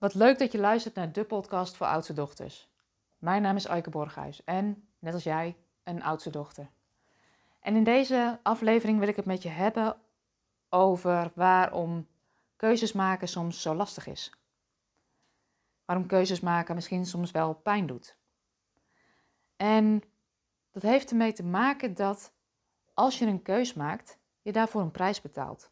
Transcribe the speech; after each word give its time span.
Wat 0.00 0.14
leuk 0.14 0.38
dat 0.38 0.52
je 0.52 0.58
luistert 0.58 0.94
naar 0.94 1.12
de 1.12 1.24
podcast 1.24 1.76
voor 1.76 1.86
oudste 1.86 2.12
dochters. 2.12 2.68
Mijn 3.18 3.42
naam 3.42 3.56
is 3.56 3.68
Aike 3.68 3.90
Borghuis 3.90 4.44
en, 4.44 4.88
net 4.98 5.14
als 5.14 5.22
jij, 5.22 5.56
een 5.82 6.02
oudste 6.02 6.30
dochter. 6.30 6.70
En 7.60 7.76
in 7.76 7.84
deze 7.84 8.38
aflevering 8.42 8.98
wil 8.98 9.08
ik 9.08 9.16
het 9.16 9.24
met 9.24 9.42
je 9.42 9.48
hebben 9.48 9.96
over 10.68 11.30
waarom 11.34 12.06
keuzes 12.56 12.92
maken 12.92 13.28
soms 13.28 13.62
zo 13.62 13.74
lastig 13.74 14.06
is. 14.06 14.32
Waarom 15.84 16.06
keuzes 16.06 16.40
maken 16.40 16.74
misschien 16.74 17.06
soms 17.06 17.30
wel 17.30 17.54
pijn 17.54 17.86
doet. 17.86 18.16
En 19.56 20.02
dat 20.70 20.82
heeft 20.82 21.10
ermee 21.10 21.32
te 21.32 21.44
maken 21.44 21.94
dat 21.94 22.32
als 22.94 23.18
je 23.18 23.26
een 23.26 23.42
keus 23.42 23.74
maakt, 23.74 24.18
je 24.42 24.52
daarvoor 24.52 24.80
een 24.80 24.90
prijs 24.90 25.20
betaalt. 25.20 25.70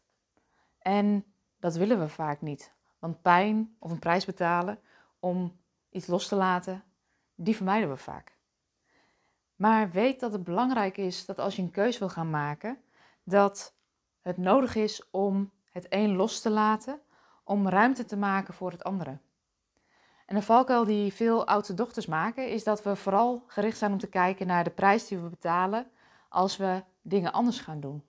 En 0.79 1.25
dat 1.59 1.75
willen 1.75 1.99
we 1.99 2.09
vaak 2.09 2.41
niet. 2.41 2.77
Want 2.99 3.21
pijn 3.21 3.75
of 3.79 3.91
een 3.91 3.99
prijs 3.99 4.25
betalen 4.25 4.79
om 5.19 5.59
iets 5.89 6.07
los 6.07 6.27
te 6.27 6.35
laten, 6.35 6.83
die 7.35 7.55
vermijden 7.55 7.89
we 7.89 7.97
vaak. 7.97 8.37
Maar 9.55 9.91
weet 9.91 10.19
dat 10.19 10.31
het 10.31 10.43
belangrijk 10.43 10.97
is 10.97 11.25
dat 11.25 11.39
als 11.39 11.55
je 11.55 11.61
een 11.61 11.71
keus 11.71 11.97
wil 11.97 12.09
gaan 12.09 12.29
maken, 12.29 12.77
dat 13.23 13.73
het 14.21 14.37
nodig 14.37 14.75
is 14.75 15.09
om 15.11 15.51
het 15.71 15.85
een 15.89 16.15
los 16.15 16.41
te 16.41 16.49
laten, 16.49 16.99
om 17.43 17.69
ruimte 17.69 18.05
te 18.05 18.17
maken 18.17 18.53
voor 18.53 18.71
het 18.71 18.83
andere. 18.83 19.17
En 20.25 20.35
de 20.35 20.41
valkuil 20.41 20.85
die 20.85 21.13
veel 21.13 21.47
oudste 21.47 21.73
dochters 21.73 22.05
maken, 22.05 22.49
is 22.49 22.63
dat 22.63 22.83
we 22.83 22.95
vooral 22.95 23.43
gericht 23.47 23.77
zijn 23.77 23.91
om 23.91 23.97
te 23.97 24.07
kijken 24.07 24.47
naar 24.47 24.63
de 24.63 24.69
prijs 24.69 25.07
die 25.07 25.17
we 25.17 25.29
betalen 25.29 25.87
als 26.29 26.57
we 26.57 26.83
dingen 27.01 27.33
anders 27.33 27.59
gaan 27.59 27.79
doen. 27.79 28.03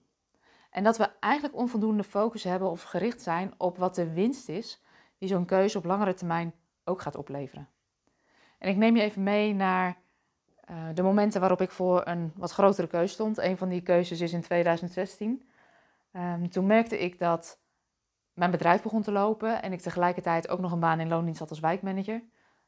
En 0.69 0.83
dat 0.83 0.97
we 0.97 1.09
eigenlijk 1.19 1.55
onvoldoende 1.55 2.03
focus 2.03 2.43
hebben 2.43 2.69
of 2.69 2.83
gericht 2.83 3.21
zijn 3.21 3.53
op 3.57 3.77
wat 3.77 3.95
de 3.95 4.13
winst 4.13 4.49
is 4.49 4.81
die 5.21 5.29
zo'n 5.29 5.45
keuze 5.45 5.77
op 5.77 5.85
langere 5.85 6.13
termijn 6.13 6.53
ook 6.83 7.01
gaat 7.01 7.15
opleveren. 7.15 7.69
En 8.57 8.69
ik 8.69 8.77
neem 8.77 8.95
je 8.95 9.01
even 9.01 9.23
mee 9.23 9.53
naar 9.53 9.97
uh, 10.69 10.77
de 10.93 11.01
momenten 11.01 11.39
waarop 11.39 11.61
ik 11.61 11.71
voor 11.71 12.07
een 12.07 12.31
wat 12.35 12.51
grotere 12.51 12.87
keuze 12.87 13.13
stond. 13.13 13.37
Een 13.37 13.57
van 13.57 13.69
die 13.69 13.81
keuzes 13.81 14.21
is 14.21 14.33
in 14.33 14.41
2016. 14.41 15.29
Um, 15.29 15.41
ehm, 16.11 16.47
toen 16.47 16.65
merkte 16.65 16.99
ik 16.99 17.19
dat 17.19 17.59
mijn 18.33 18.51
bedrijf 18.51 18.81
begon 18.81 19.01
te 19.01 19.11
lopen 19.11 19.61
en 19.61 19.73
ik 19.73 19.81
tegelijkertijd 19.81 20.49
ook 20.49 20.59
nog 20.59 20.71
een 20.71 20.79
baan 20.79 20.99
in 20.99 21.07
loondienst 21.07 21.39
had 21.39 21.49
als 21.49 21.59
wijkmanager. 21.59 22.23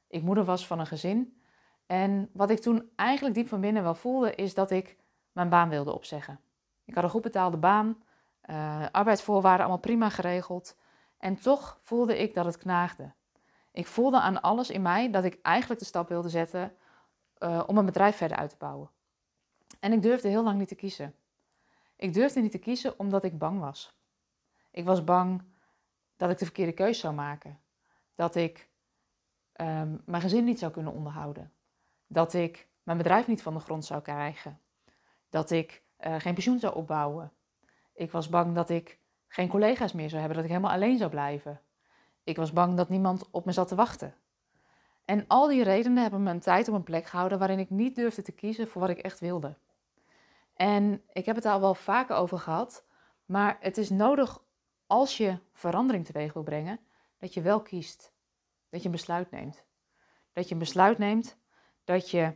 Ik 0.07 0.21
moeder 0.23 0.43
was 0.43 0.67
van 0.67 0.79
een 0.79 0.87
gezin. 0.87 1.41
En 1.85 2.29
wat 2.33 2.49
ik 2.49 2.59
toen 2.59 2.89
eigenlijk 2.95 3.35
diep 3.35 3.47
van 3.47 3.61
binnen 3.61 3.83
wel 3.83 3.95
voelde, 3.95 4.35
is 4.35 4.53
dat 4.53 4.71
ik 4.71 4.97
mijn 5.31 5.49
baan 5.49 5.69
wilde 5.69 5.93
opzeggen. 5.93 6.39
Ik 6.85 6.95
had 6.95 7.03
een 7.03 7.09
goed 7.09 7.21
betaalde 7.21 7.57
baan, 7.57 8.03
uh, 8.49 8.85
arbeidsvoorwaarden 8.91 9.59
allemaal 9.59 9.77
prima 9.77 10.09
geregeld. 10.09 10.77
En 11.23 11.35
toch 11.35 11.79
voelde 11.81 12.17
ik 12.17 12.33
dat 12.33 12.45
het 12.45 12.57
knaagde. 12.57 13.13
Ik 13.71 13.87
voelde 13.87 14.19
aan 14.19 14.41
alles 14.41 14.69
in 14.69 14.81
mij 14.81 15.11
dat 15.11 15.23
ik 15.23 15.39
eigenlijk 15.41 15.79
de 15.79 15.85
stap 15.85 16.07
wilde 16.07 16.29
zetten 16.29 16.75
uh, 17.39 17.63
om 17.67 17.73
mijn 17.73 17.85
bedrijf 17.85 18.15
verder 18.15 18.37
uit 18.37 18.49
te 18.49 18.55
bouwen. 18.57 18.89
En 19.79 19.91
ik 19.91 20.01
durfde 20.01 20.27
heel 20.27 20.43
lang 20.43 20.59
niet 20.59 20.67
te 20.67 20.75
kiezen. 20.75 21.15
Ik 21.95 22.13
durfde 22.13 22.41
niet 22.41 22.51
te 22.51 22.57
kiezen 22.57 22.99
omdat 22.99 23.23
ik 23.23 23.37
bang 23.37 23.59
was. 23.59 23.97
Ik 24.71 24.85
was 24.85 25.03
bang 25.03 25.43
dat 26.15 26.29
ik 26.29 26.37
de 26.37 26.45
verkeerde 26.45 26.73
keuze 26.73 26.99
zou 26.99 27.13
maken. 27.13 27.59
Dat 28.15 28.35
ik 28.35 28.69
um, 29.55 30.01
mijn 30.05 30.21
gezin 30.21 30.43
niet 30.43 30.59
zou 30.59 30.71
kunnen 30.71 30.93
onderhouden. 30.93 31.53
Dat 32.07 32.33
ik 32.33 32.67
mijn 32.83 32.97
bedrijf 32.97 33.27
niet 33.27 33.41
van 33.41 33.53
de 33.53 33.59
grond 33.59 33.85
zou 33.85 34.01
krijgen. 34.01 34.59
Dat 35.29 35.51
ik 35.51 35.83
uh, 35.99 36.15
geen 36.19 36.33
pensioen 36.33 36.59
zou 36.59 36.75
opbouwen. 36.75 37.31
Ik 37.93 38.11
was 38.11 38.29
bang 38.29 38.55
dat 38.55 38.69
ik 38.69 39.01
geen 39.33 39.47
collega's 39.47 39.93
meer 39.93 40.09
zou 40.09 40.19
hebben, 40.19 40.35
dat 40.37 40.45
ik 40.45 40.51
helemaal 40.51 40.75
alleen 40.75 40.97
zou 40.97 41.09
blijven. 41.09 41.61
Ik 42.23 42.35
was 42.35 42.53
bang 42.53 42.77
dat 42.77 42.89
niemand 42.89 43.29
op 43.31 43.45
me 43.45 43.51
zat 43.51 43.67
te 43.67 43.75
wachten. 43.75 44.15
En 45.05 45.27
al 45.27 45.47
die 45.47 45.63
redenen 45.63 46.01
hebben 46.01 46.23
me 46.23 46.29
een 46.31 46.39
tijd 46.39 46.67
op 46.67 46.75
een 46.75 46.83
plek 46.83 47.05
gehouden 47.05 47.39
waarin 47.39 47.59
ik 47.59 47.69
niet 47.69 47.95
durfde 47.95 48.21
te 48.21 48.31
kiezen 48.31 48.67
voor 48.67 48.81
wat 48.81 48.89
ik 48.89 48.97
echt 48.97 49.19
wilde. 49.19 49.57
En 50.53 51.01
ik 51.11 51.25
heb 51.25 51.35
het 51.35 51.43
daar 51.43 51.53
al 51.53 51.59
wel 51.59 51.75
vaker 51.75 52.15
over 52.15 52.39
gehad, 52.39 52.85
maar 53.25 53.57
het 53.59 53.77
is 53.77 53.89
nodig 53.89 54.43
als 54.87 55.17
je 55.17 55.37
verandering 55.53 56.05
teweeg 56.05 56.33
wil 56.33 56.43
brengen, 56.43 56.79
dat 57.17 57.33
je 57.33 57.41
wel 57.41 57.61
kiest. 57.61 58.13
Dat 58.69 58.79
je 58.79 58.85
een 58.85 58.95
besluit 58.95 59.31
neemt. 59.31 59.63
Dat 60.33 60.47
je 60.47 60.53
een 60.53 60.59
besluit 60.59 60.97
neemt 60.97 61.37
dat 61.83 62.11
je, 62.11 62.35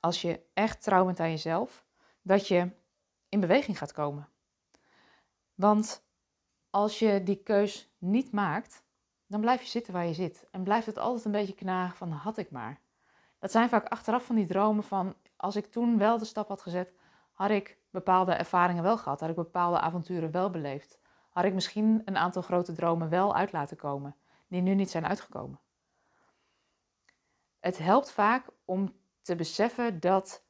als 0.00 0.22
je 0.22 0.40
echt 0.54 0.82
trouw 0.82 1.04
bent 1.04 1.20
aan 1.20 1.30
jezelf, 1.30 1.84
dat 2.22 2.48
je 2.48 2.70
in 3.28 3.40
beweging 3.40 3.78
gaat 3.78 3.92
komen. 3.92 4.28
Want 5.54 6.04
als 6.76 6.98
je 6.98 7.22
die 7.22 7.42
keus 7.42 7.94
niet 7.98 8.32
maakt, 8.32 8.84
dan 9.26 9.40
blijf 9.40 9.62
je 9.62 9.68
zitten 9.68 9.92
waar 9.92 10.06
je 10.06 10.14
zit. 10.14 10.48
En 10.50 10.62
blijft 10.62 10.86
het 10.86 10.98
altijd 10.98 11.24
een 11.24 11.32
beetje 11.32 11.54
knagen 11.54 11.96
van 11.96 12.10
had 12.10 12.38
ik 12.38 12.50
maar. 12.50 12.80
Dat 13.38 13.50
zijn 13.50 13.68
vaak 13.68 13.88
achteraf 13.88 14.24
van 14.24 14.36
die 14.36 14.46
dromen 14.46 14.84
van 14.84 15.14
als 15.36 15.56
ik 15.56 15.66
toen 15.66 15.98
wel 15.98 16.18
de 16.18 16.24
stap 16.24 16.48
had 16.48 16.62
gezet, 16.62 16.94
had 17.32 17.50
ik 17.50 17.78
bepaalde 17.90 18.32
ervaringen 18.32 18.82
wel 18.82 18.98
gehad, 18.98 19.20
had 19.20 19.28
ik 19.28 19.34
bepaalde 19.34 19.80
avonturen 19.80 20.30
wel 20.30 20.50
beleefd. 20.50 21.00
Had 21.30 21.44
ik 21.44 21.54
misschien 21.54 22.02
een 22.04 22.16
aantal 22.16 22.42
grote 22.42 22.72
dromen 22.72 23.08
wel 23.08 23.34
uit 23.34 23.52
laten 23.52 23.76
komen, 23.76 24.16
die 24.48 24.62
nu 24.62 24.74
niet 24.74 24.90
zijn 24.90 25.06
uitgekomen. 25.06 25.60
Het 27.60 27.78
helpt 27.78 28.10
vaak 28.10 28.48
om 28.64 28.92
te 29.22 29.36
beseffen 29.36 30.00
dat 30.00 30.44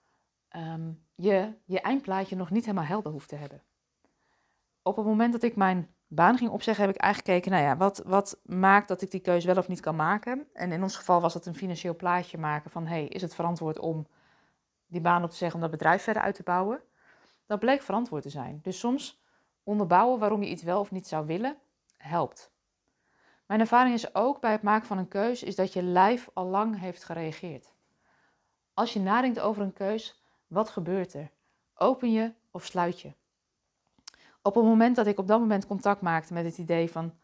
ehm, 0.48 0.92
je 1.14 1.54
je 1.64 1.80
eindplaatje 1.80 2.36
nog 2.36 2.50
niet 2.50 2.64
helemaal 2.64 2.88
helder 2.88 3.12
hoeft 3.12 3.28
te 3.28 3.36
hebben. 3.36 3.62
Op 4.82 4.96
het 4.96 5.06
moment 5.06 5.32
dat 5.32 5.42
ik 5.42 5.56
mijn 5.56 5.95
baan 6.06 6.36
ging 6.36 6.50
opzeggen, 6.50 6.84
heb 6.84 6.94
ik 6.94 7.00
eigenlijk 7.00 7.32
gekeken, 7.32 7.52
nou 7.52 7.64
ja, 7.64 7.76
wat, 7.76 8.02
wat 8.06 8.40
maakt 8.44 8.88
dat 8.88 9.02
ik 9.02 9.10
die 9.10 9.20
keuze 9.20 9.46
wel 9.46 9.56
of 9.56 9.68
niet 9.68 9.80
kan 9.80 9.96
maken? 9.96 10.46
En 10.52 10.72
in 10.72 10.82
ons 10.82 10.96
geval 10.96 11.20
was 11.20 11.32
dat 11.32 11.46
een 11.46 11.54
financieel 11.54 11.96
plaatje 11.96 12.38
maken 12.38 12.70
van, 12.70 12.86
hey, 12.86 13.04
is 13.04 13.22
het 13.22 13.34
verantwoord 13.34 13.78
om 13.78 14.06
die 14.86 15.00
baan 15.00 15.24
op 15.24 15.30
te 15.30 15.36
zeggen 15.36 15.56
om 15.56 15.62
dat 15.62 15.70
bedrijf 15.70 16.02
verder 16.02 16.22
uit 16.22 16.34
te 16.34 16.42
bouwen? 16.42 16.80
Dat 17.46 17.58
bleek 17.58 17.82
verantwoord 17.82 18.22
te 18.22 18.30
zijn. 18.30 18.60
Dus 18.62 18.78
soms 18.78 19.22
onderbouwen 19.62 20.18
waarom 20.18 20.42
je 20.42 20.50
iets 20.50 20.62
wel 20.62 20.80
of 20.80 20.90
niet 20.90 21.06
zou 21.06 21.26
willen, 21.26 21.56
helpt. 21.96 22.54
Mijn 23.46 23.60
ervaring 23.60 23.94
is 23.94 24.14
ook 24.14 24.40
bij 24.40 24.52
het 24.52 24.62
maken 24.62 24.86
van 24.86 24.98
een 24.98 25.08
keus, 25.08 25.42
is 25.42 25.54
dat 25.54 25.72
je 25.72 25.82
lijf 25.82 26.28
al 26.32 26.46
lang 26.46 26.78
heeft 26.78 27.04
gereageerd. 27.04 27.74
Als 28.74 28.92
je 28.92 29.00
nadenkt 29.00 29.40
over 29.40 29.62
een 29.62 29.72
keus, 29.72 30.22
wat 30.46 30.68
gebeurt 30.68 31.14
er? 31.14 31.30
Open 31.74 32.12
je 32.12 32.32
of 32.50 32.64
sluit 32.64 33.00
je? 33.00 33.12
Op 34.46 34.54
het 34.54 34.64
moment 34.64 34.96
dat 34.96 35.06
ik 35.06 35.18
op 35.18 35.26
dat 35.26 35.40
moment 35.40 35.66
contact 35.66 36.00
maakte 36.00 36.32
met 36.32 36.44
het 36.44 36.58
idee 36.58 36.90
van 36.90 37.14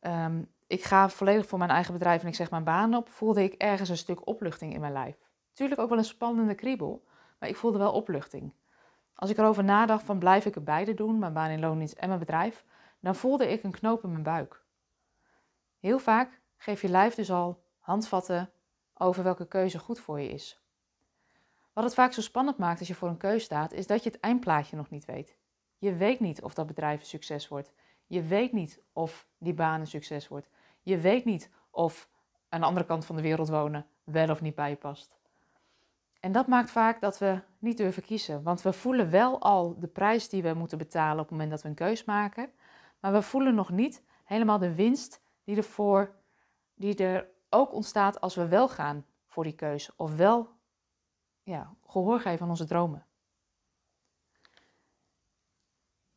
ehm, 0.00 0.42
ik 0.66 0.84
ga 0.84 1.08
volledig 1.08 1.46
voor 1.46 1.58
mijn 1.58 1.70
eigen 1.70 1.92
bedrijf 1.92 2.22
en 2.22 2.28
ik 2.28 2.34
zeg 2.34 2.50
mijn 2.50 2.64
baan 2.64 2.94
op, 2.94 3.08
voelde 3.08 3.42
ik 3.42 3.54
ergens 3.54 3.88
een 3.88 3.96
stuk 3.96 4.26
opluchting 4.26 4.74
in 4.74 4.80
mijn 4.80 4.92
lijf. 4.92 5.16
Tuurlijk 5.52 5.80
ook 5.80 5.88
wel 5.88 5.98
een 5.98 6.04
spannende 6.04 6.54
kriebel, 6.54 7.04
maar 7.38 7.48
ik 7.48 7.56
voelde 7.56 7.78
wel 7.78 7.92
opluchting. 7.92 8.52
Als 9.14 9.30
ik 9.30 9.38
erover 9.38 9.64
nadacht 9.64 10.04
van 10.04 10.18
blijf 10.18 10.46
ik 10.46 10.54
er 10.54 10.62
beide 10.62 10.94
doen, 10.94 11.18
mijn 11.18 11.32
baan 11.32 11.50
in 11.50 11.60
loondienst 11.60 11.94
en 11.94 12.08
mijn 12.08 12.20
bedrijf, 12.20 12.64
dan 13.00 13.14
voelde 13.14 13.52
ik 13.52 13.62
een 13.62 13.70
knoop 13.70 14.04
in 14.04 14.10
mijn 14.10 14.22
buik. 14.22 14.64
Heel 15.78 15.98
vaak 15.98 16.40
geef 16.56 16.80
je 16.80 16.88
lijf 16.88 17.14
dus 17.14 17.30
al 17.30 17.62
handvatten 17.78 18.50
over 18.94 19.22
welke 19.22 19.46
keuze 19.46 19.78
goed 19.78 20.00
voor 20.00 20.20
je 20.20 20.28
is. 20.28 20.62
Wat 21.72 21.84
het 21.84 21.94
vaak 21.94 22.12
zo 22.12 22.20
spannend 22.20 22.58
maakt 22.58 22.78
als 22.78 22.88
je 22.88 22.94
voor 22.94 23.08
een 23.08 23.16
keuze 23.16 23.44
staat, 23.44 23.72
is 23.72 23.86
dat 23.86 24.02
je 24.02 24.10
het 24.10 24.20
eindplaatje 24.20 24.76
nog 24.76 24.90
niet 24.90 25.04
weet. 25.04 25.36
Je 25.78 25.94
weet 25.94 26.20
niet 26.20 26.42
of 26.42 26.54
dat 26.54 26.66
bedrijf 26.66 27.00
een 27.00 27.06
succes 27.06 27.48
wordt. 27.48 27.72
Je 28.06 28.22
weet 28.22 28.52
niet 28.52 28.82
of 28.92 29.26
die 29.38 29.54
baan 29.54 29.80
een 29.80 29.86
succes 29.86 30.28
wordt. 30.28 30.48
Je 30.82 30.98
weet 30.98 31.24
niet 31.24 31.50
of 31.70 32.08
aan 32.48 32.60
de 32.60 32.66
andere 32.66 32.86
kant 32.86 33.04
van 33.06 33.16
de 33.16 33.22
wereld 33.22 33.48
wonen 33.48 33.86
wel 34.04 34.30
of 34.30 34.40
niet 34.40 34.54
bij 34.54 34.70
je 34.70 34.76
past. 34.76 35.18
En 36.20 36.32
dat 36.32 36.46
maakt 36.46 36.70
vaak 36.70 37.00
dat 37.00 37.18
we 37.18 37.40
niet 37.58 37.76
durven 37.76 38.02
kiezen. 38.02 38.42
Want 38.42 38.62
we 38.62 38.72
voelen 38.72 39.10
wel 39.10 39.40
al 39.40 39.78
de 39.78 39.86
prijs 39.86 40.28
die 40.28 40.42
we 40.42 40.54
moeten 40.54 40.78
betalen 40.78 41.18
op 41.18 41.28
het 41.28 41.30
moment 41.30 41.50
dat 41.50 41.62
we 41.62 41.68
een 41.68 41.74
keus 41.74 42.04
maken. 42.04 42.50
Maar 43.00 43.12
we 43.12 43.22
voelen 43.22 43.54
nog 43.54 43.70
niet 43.70 44.02
helemaal 44.24 44.58
de 44.58 44.74
winst 44.74 45.22
die, 45.44 45.56
ervoor, 45.56 46.14
die 46.74 46.96
er 46.96 47.28
ook 47.50 47.72
ontstaat 47.72 48.20
als 48.20 48.34
we 48.34 48.48
wel 48.48 48.68
gaan 48.68 49.06
voor 49.26 49.44
die 49.44 49.54
keus. 49.54 49.96
Of 49.96 50.16
wel 50.16 50.48
ja, 51.42 51.74
gehoor 51.86 52.20
geven 52.20 52.42
aan 52.42 52.50
onze 52.50 52.66
dromen. 52.66 53.06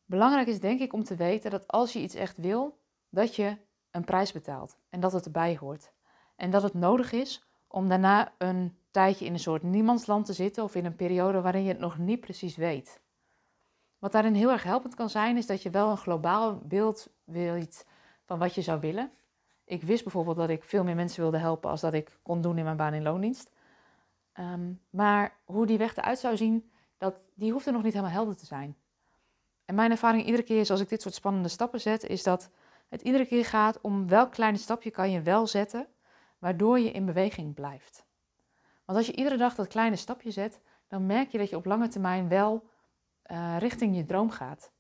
Belangrijk 0.10 0.48
is 0.48 0.60
denk 0.60 0.80
ik 0.80 0.94
om 0.94 1.04
te 1.04 1.16
weten 1.16 1.52
dat 1.52 1.68
als 1.68 1.94
je 1.94 2.00
iets 2.00 2.16
echt 2.16 2.38
wil, 2.38 2.80
dat 3.10 3.36
je 3.36 3.58
een 3.92 4.04
prijs 4.04 4.32
betaalt 4.32 4.78
en 4.90 5.00
dat 5.00 5.12
het 5.12 5.26
erbij 5.26 5.58
hoort. 5.58 5.92
En 6.36 6.52
dat 6.52 6.64
het 6.64 6.74
nodig 6.74 7.12
is 7.12 7.46
om 7.68 7.88
daarna 7.88 8.34
een 8.38 8.78
tijdje 8.92 9.26
in 9.26 9.34
een 9.34 9.40
soort 9.40 9.64
niemandsland 9.64 10.26
te 10.26 10.34
zitten 10.34 10.64
of 10.64 10.76
in 10.76 10.86
een 10.86 10.96
periode 10.96 11.42
waarin 11.42 11.62
je 11.64 11.68
het 11.68 11.80
nog 11.80 11.98
niet 11.98 12.20
precies 12.20 12.56
weet. 12.56 13.02
Wat 14.00 14.12
daarin 14.12 14.34
heel 14.34 14.52
erg 14.52 14.64
helpend 14.64 14.96
kan 14.96 15.10
zijn, 15.10 15.38
is 15.38 15.46
dat 15.46 15.62
je 15.62 15.70
wel 15.70 15.90
een 15.90 15.98
globaal 15.98 16.58
beeld 16.64 17.10
wilt 17.24 17.86
van 18.26 18.40
wat 18.40 18.56
je 18.56 18.62
zou 18.62 18.80
willen. 18.80 19.12
Ik 19.64 19.84
wist 19.84 20.04
bijvoorbeeld 20.04 20.38
dat 20.38 20.50
ik 20.50 20.64
veel 20.64 20.84
meer 20.84 20.96
mensen 20.96 21.22
wilde 21.22 21.38
helpen 21.38 21.70
als 21.70 21.82
dat 21.82 21.94
ik 21.94 22.20
kon 22.22 22.42
doen 22.42 22.58
in 22.58 22.64
mijn 22.64 22.78
baan 22.78 22.94
in 22.94 23.04
loondienst. 23.04 23.52
Ehm, 24.34 24.74
maar 24.90 25.38
hoe 25.46 25.66
die 25.66 25.78
weg 25.78 25.96
eruit 25.96 26.20
zou 26.20 26.38
zien, 26.38 26.72
dat, 26.98 27.16
die 27.34 27.52
hoeft 27.52 27.66
er 27.66 27.74
nog 27.74 27.84
niet 27.84 27.94
helemaal 27.94 28.16
helder 28.16 28.38
te 28.38 28.46
zijn. 28.46 28.76
En 29.68 29.76
mijn 29.76 29.92
ervaring 29.92 30.26
iedere 30.26 30.44
keer 30.44 30.60
is 30.60 30.72
als 30.72 30.80
ik 30.80 30.90
dit 30.90 31.02
soort 31.02 31.14
spannende 31.14 31.50
stappen 31.50 31.82
zet, 31.82 32.04
is 32.04 32.24
dat 32.24 32.50
het 32.90 33.02
iedere 33.02 33.26
keer 33.26 33.46
gaat 33.46 33.82
om 33.82 34.08
welk 34.08 34.32
kleine 34.32 34.58
stapje 34.58 34.92
kan 34.92 35.12
je 35.12 35.22
wel 35.22 35.48
zetten, 35.48 35.88
waardoor 36.40 36.80
je 36.80 36.92
in 36.92 37.06
beweging 37.06 37.54
blijft. 37.54 38.06
Want 38.86 38.98
als 38.98 39.08
je 39.08 39.16
iedere 39.16 39.38
dag 39.38 39.56
dat 39.56 39.68
kleine 39.68 39.96
stapje 39.96 40.32
zet, 40.32 40.62
dan 40.88 41.06
merk 41.06 41.32
je 41.32 41.38
dat 41.38 41.50
je 41.50 41.56
op 41.56 41.66
lange 41.66 41.88
termijn 41.88 42.28
wel 42.28 42.70
uh, 43.32 43.56
richting 43.60 43.96
je 43.96 44.06
droom 44.06 44.30
gaat. 44.30 44.72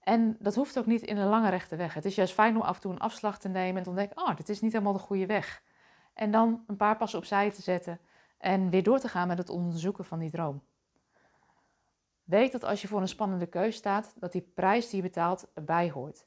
En 0.00 0.36
dat 0.38 0.54
hoeft 0.54 0.78
ook 0.78 0.86
niet 0.86 1.02
in 1.02 1.16
een 1.16 1.28
lange 1.28 1.50
rechte 1.50 1.76
weg. 1.76 1.94
Het 1.94 2.04
is 2.04 2.14
juist 2.14 2.34
fijn 2.34 2.56
om 2.56 2.62
af 2.62 2.74
en 2.74 2.80
toe 2.80 2.92
een 2.92 2.98
afslag 2.98 3.38
te 3.38 3.48
nemen 3.48 3.76
en 3.76 3.82
te 3.82 3.88
ontdekken, 3.88 4.22
oh, 4.22 4.36
dit 4.36 4.48
is 4.48 4.60
niet 4.60 4.72
helemaal 4.72 4.92
de 4.92 4.98
goede 4.98 5.26
weg. 5.26 5.62
En 6.14 6.30
dan 6.30 6.64
een 6.66 6.76
paar 6.76 6.96
passen 6.96 7.18
opzij 7.18 7.50
te 7.50 7.62
zetten 7.62 8.00
en 8.38 8.70
weer 8.70 8.82
door 8.82 8.98
te 8.98 9.08
gaan 9.08 9.28
met 9.28 9.38
het 9.38 9.48
onderzoeken 9.48 10.04
van 10.04 10.18
die 10.18 10.30
droom. 10.30 10.62
Weet 12.30 12.52
dat 12.52 12.64
als 12.64 12.82
je 12.82 12.88
voor 12.88 13.00
een 13.00 13.08
spannende 13.08 13.46
keus 13.46 13.76
staat, 13.76 14.14
dat 14.18 14.32
die 14.32 14.50
prijs 14.54 14.88
die 14.88 14.96
je 14.96 15.02
betaalt 15.02 15.46
erbij 15.54 15.90
hoort. 15.90 16.26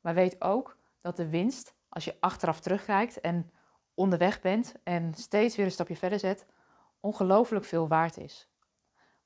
Maar 0.00 0.14
weet 0.14 0.42
ook 0.42 0.76
dat 1.00 1.16
de 1.16 1.28
winst, 1.28 1.74
als 1.88 2.04
je 2.04 2.16
achteraf 2.20 2.60
terugkijkt 2.60 3.20
en 3.20 3.50
onderweg 3.94 4.40
bent 4.40 4.74
en 4.82 5.14
steeds 5.14 5.56
weer 5.56 5.64
een 5.64 5.70
stapje 5.72 5.96
verder 5.96 6.18
zet, 6.18 6.46
ongelooflijk 7.00 7.64
veel 7.64 7.88
waard 7.88 8.16
is. 8.16 8.48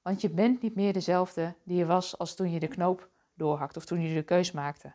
Want 0.02 0.20
je 0.20 0.30
bent 0.30 0.62
niet 0.62 0.74
meer 0.74 0.92
dezelfde 0.92 1.54
die 1.64 1.76
je 1.76 1.86
was 1.86 2.18
als 2.18 2.34
toen 2.34 2.50
je 2.50 2.60
de 2.60 2.68
knoop 2.68 3.08
doorhakt 3.34 3.76
of 3.76 3.84
toen 3.84 4.00
je 4.00 4.14
de 4.14 4.22
keus 4.22 4.52
maakte. 4.52 4.94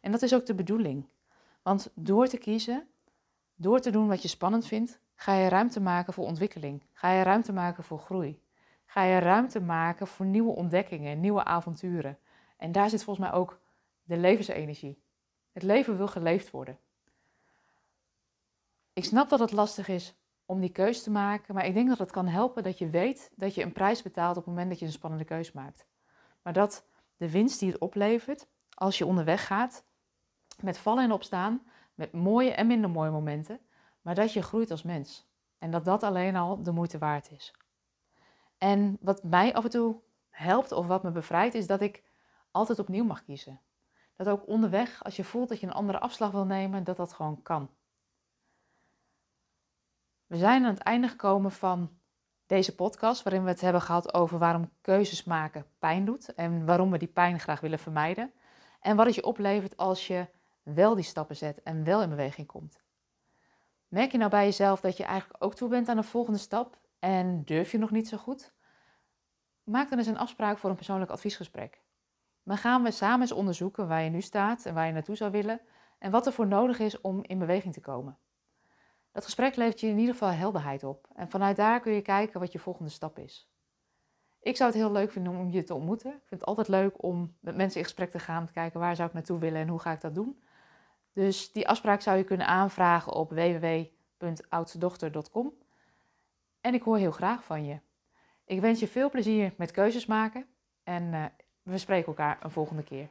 En 0.00 0.12
dat 0.12 0.22
is 0.22 0.34
ook 0.34 0.46
de 0.46 0.54
bedoeling. 0.54 1.08
Want 1.62 1.90
door 1.94 2.26
te 2.26 2.38
kiezen, 2.38 2.88
door 3.54 3.80
te 3.80 3.90
doen 3.90 4.08
wat 4.08 4.22
je 4.22 4.28
spannend 4.28 4.66
vindt, 4.66 5.00
ga 5.14 5.34
je 5.34 5.48
ruimte 5.48 5.80
maken 5.80 6.12
voor 6.12 6.26
ontwikkeling. 6.26 6.82
Ga 6.92 7.10
je 7.10 7.22
ruimte 7.22 7.52
maken 7.52 7.84
voor 7.84 7.98
groei. 7.98 8.42
Ga 8.94 9.02
je 9.02 9.18
ruimte 9.18 9.60
maken 9.60 10.06
voor 10.06 10.26
nieuwe 10.26 10.52
ontdekkingen, 10.52 11.20
nieuwe 11.20 11.44
avonturen. 11.44 12.18
En 12.56 12.72
daar 12.72 12.90
zit 12.90 13.04
volgens 13.04 13.26
mij 13.26 13.38
ook 13.38 13.60
de 14.02 14.16
levensenergie. 14.16 15.02
Het 15.52 15.62
leven 15.62 15.96
wil 15.96 16.08
geleefd 16.08 16.50
worden. 16.50 16.78
Ik 18.92 19.04
snap 19.04 19.28
dat 19.28 19.38
het 19.38 19.52
lastig 19.52 19.88
is 19.88 20.14
om 20.46 20.60
die 20.60 20.70
keus 20.70 21.02
te 21.02 21.10
maken, 21.10 21.54
maar 21.54 21.66
ik 21.66 21.74
denk 21.74 21.88
dat 21.88 21.98
het 21.98 22.10
kan 22.10 22.26
helpen 22.26 22.62
dat 22.62 22.78
je 22.78 22.90
weet 22.90 23.32
dat 23.36 23.54
je 23.54 23.62
een 23.62 23.72
prijs 23.72 24.02
betaalt 24.02 24.36
op 24.36 24.44
het 24.44 24.54
moment 24.54 24.70
dat 24.70 24.78
je 24.78 24.86
een 24.86 24.92
spannende 24.92 25.24
keus 25.24 25.52
maakt. 25.52 25.86
Maar 26.42 26.52
dat 26.52 26.86
de 27.16 27.30
winst 27.30 27.60
die 27.60 27.72
het 27.72 27.80
oplevert 27.80 28.46
als 28.74 28.98
je 28.98 29.06
onderweg 29.06 29.46
gaat, 29.46 29.84
met 30.60 30.78
vallen 30.78 31.04
en 31.04 31.12
opstaan, 31.12 31.62
met 31.94 32.12
mooie 32.12 32.50
en 32.50 32.66
minder 32.66 32.90
mooie 32.90 33.10
momenten, 33.10 33.60
maar 34.02 34.14
dat 34.14 34.32
je 34.32 34.42
groeit 34.42 34.70
als 34.70 34.82
mens. 34.82 35.26
En 35.58 35.70
dat 35.70 35.84
dat 35.84 36.02
alleen 36.02 36.36
al 36.36 36.62
de 36.62 36.72
moeite 36.72 36.98
waard 36.98 37.30
is. 37.30 37.54
En 38.64 38.98
wat 39.00 39.22
mij 39.22 39.54
af 39.54 39.64
en 39.64 39.70
toe 39.70 39.96
helpt 40.30 40.72
of 40.72 40.86
wat 40.86 41.02
me 41.02 41.10
bevrijdt, 41.10 41.54
is 41.54 41.66
dat 41.66 41.80
ik 41.80 42.02
altijd 42.50 42.78
opnieuw 42.78 43.04
mag 43.04 43.24
kiezen. 43.24 43.60
Dat 44.16 44.28
ook 44.28 44.48
onderweg, 44.48 45.04
als 45.04 45.16
je 45.16 45.24
voelt 45.24 45.48
dat 45.48 45.60
je 45.60 45.66
een 45.66 45.72
andere 45.72 45.98
afslag 45.98 46.30
wil 46.30 46.44
nemen, 46.44 46.84
dat 46.84 46.96
dat 46.96 47.12
gewoon 47.12 47.42
kan. 47.42 47.70
We 50.26 50.36
zijn 50.36 50.64
aan 50.64 50.74
het 50.74 50.82
einde 50.82 51.08
gekomen 51.08 51.52
van 51.52 51.90
deze 52.46 52.74
podcast, 52.74 53.22
waarin 53.22 53.42
we 53.44 53.50
het 53.50 53.60
hebben 53.60 53.82
gehad 53.82 54.14
over 54.14 54.38
waarom 54.38 54.70
keuzes 54.80 55.24
maken 55.24 55.66
pijn 55.78 56.04
doet 56.04 56.34
en 56.34 56.66
waarom 56.66 56.90
we 56.90 56.98
die 56.98 57.08
pijn 57.08 57.40
graag 57.40 57.60
willen 57.60 57.78
vermijden. 57.78 58.32
En 58.80 58.96
wat 58.96 59.06
het 59.06 59.14
je 59.14 59.24
oplevert 59.24 59.76
als 59.76 60.06
je 60.06 60.26
wel 60.62 60.94
die 60.94 61.04
stappen 61.04 61.36
zet 61.36 61.62
en 61.62 61.84
wel 61.84 62.02
in 62.02 62.08
beweging 62.08 62.46
komt. 62.46 62.82
Merk 63.88 64.12
je 64.12 64.18
nou 64.18 64.30
bij 64.30 64.44
jezelf 64.44 64.80
dat 64.80 64.96
je 64.96 65.04
eigenlijk 65.04 65.44
ook 65.44 65.54
toe 65.54 65.68
bent 65.68 65.88
aan 65.88 65.96
een 65.96 66.04
volgende 66.04 66.38
stap 66.38 66.78
en 66.98 67.44
durf 67.44 67.70
je 67.70 67.78
nog 67.78 67.90
niet 67.90 68.08
zo 68.08 68.16
goed? 68.16 68.53
Maak 69.64 69.88
dan 69.88 69.98
eens 69.98 70.06
een 70.06 70.18
afspraak 70.18 70.58
voor 70.58 70.70
een 70.70 70.76
persoonlijk 70.76 71.10
adviesgesprek. 71.10 71.80
Dan 72.42 72.56
gaan 72.56 72.82
we 72.82 72.90
samen 72.90 73.20
eens 73.20 73.32
onderzoeken 73.32 73.88
waar 73.88 74.02
je 74.02 74.10
nu 74.10 74.20
staat 74.20 74.66
en 74.66 74.74
waar 74.74 74.86
je 74.86 74.92
naartoe 74.92 75.16
zou 75.16 75.30
willen 75.30 75.60
en 75.98 76.10
wat 76.10 76.26
er 76.26 76.32
voor 76.32 76.46
nodig 76.46 76.78
is 76.78 77.00
om 77.00 77.22
in 77.22 77.38
beweging 77.38 77.74
te 77.74 77.80
komen. 77.80 78.18
Dat 79.12 79.24
gesprek 79.24 79.56
levert 79.56 79.80
je 79.80 79.86
in 79.86 79.98
ieder 79.98 80.12
geval 80.12 80.30
helderheid 80.30 80.84
op 80.84 81.08
en 81.14 81.30
vanuit 81.30 81.56
daar 81.56 81.80
kun 81.80 81.92
je 81.92 82.02
kijken 82.02 82.40
wat 82.40 82.52
je 82.52 82.58
volgende 82.58 82.90
stap 82.90 83.18
is. 83.18 83.48
Ik 84.40 84.56
zou 84.56 84.70
het 84.70 84.78
heel 84.78 84.92
leuk 84.92 85.12
vinden 85.12 85.36
om 85.36 85.50
je 85.50 85.62
te 85.62 85.74
ontmoeten. 85.74 86.10
Ik 86.10 86.26
vind 86.26 86.40
het 86.40 86.48
altijd 86.48 86.68
leuk 86.68 87.02
om 87.02 87.36
met 87.40 87.56
mensen 87.56 87.78
in 87.78 87.84
gesprek 87.84 88.10
te 88.10 88.18
gaan, 88.18 88.40
om 88.40 88.46
te 88.46 88.52
kijken 88.52 88.80
waar 88.80 88.96
zou 88.96 89.08
ik 89.08 89.14
naartoe 89.14 89.38
willen 89.38 89.60
en 89.60 89.68
hoe 89.68 89.80
ga 89.80 89.92
ik 89.92 90.00
dat 90.00 90.14
doen. 90.14 90.42
Dus 91.12 91.52
die 91.52 91.68
afspraak 91.68 92.00
zou 92.00 92.16
je 92.16 92.24
kunnen 92.24 92.46
aanvragen 92.46 93.12
op 93.12 93.30
www.oudstedochter.com. 93.30 95.52
En 96.60 96.74
ik 96.74 96.82
hoor 96.82 96.96
heel 96.96 97.10
graag 97.10 97.44
van 97.44 97.64
je. 97.64 97.78
Ik 98.46 98.60
wens 98.60 98.80
je 98.80 98.88
veel 98.88 99.10
plezier 99.10 99.52
met 99.56 99.70
keuzes 99.70 100.06
maken 100.06 100.46
en 100.82 101.02
uh, 101.02 101.24
we 101.62 101.78
spreken 101.78 102.06
elkaar 102.06 102.38
een 102.42 102.50
volgende 102.50 102.82
keer. 102.82 103.08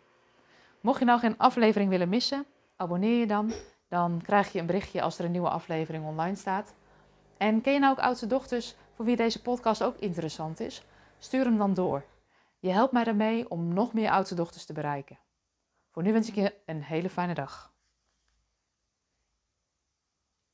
Mocht 0.81 0.99
je 0.99 1.05
nou 1.05 1.19
geen 1.19 1.37
aflevering 1.37 1.89
willen 1.89 2.09
missen, 2.09 2.45
abonneer 2.75 3.19
je 3.19 3.27
dan. 3.27 3.51
Dan 3.87 4.21
krijg 4.23 4.51
je 4.51 4.59
een 4.59 4.65
berichtje 4.65 5.01
als 5.01 5.19
er 5.19 5.25
een 5.25 5.31
nieuwe 5.31 5.49
aflevering 5.49 6.05
online 6.05 6.35
staat. 6.35 6.73
En 7.37 7.61
ken 7.61 7.73
je 7.73 7.79
nou 7.79 7.91
ook 7.91 8.03
oudste 8.03 8.27
dochters 8.27 8.75
voor 8.95 9.05
wie 9.05 9.15
deze 9.15 9.41
podcast 9.41 9.83
ook 9.83 9.97
interessant 9.97 10.59
is? 10.59 10.83
Stuur 11.19 11.43
hem 11.43 11.57
dan 11.57 11.73
door. 11.73 12.03
Je 12.59 12.69
helpt 12.69 12.93
mij 12.93 13.03
daarmee 13.03 13.49
om 13.49 13.73
nog 13.73 13.93
meer 13.93 14.09
oudste 14.09 14.35
dochters 14.35 14.65
te 14.65 14.73
bereiken. 14.73 15.19
Voor 15.91 16.03
nu 16.03 16.11
wens 16.11 16.27
ik 16.27 16.35
je 16.35 16.53
een 16.65 16.83
hele 16.83 17.09
fijne 17.09 17.33
dag. 17.33 17.72